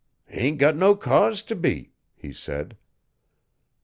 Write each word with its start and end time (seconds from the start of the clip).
'Hain't 0.25 0.57
got 0.57 0.75
no 0.75 0.95
cause 0.95 1.43
t' 1.43 1.53
be,' 1.53 1.91
he 2.15 2.33
said. 2.33 2.75